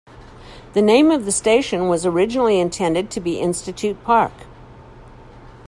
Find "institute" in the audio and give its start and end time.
3.39-4.03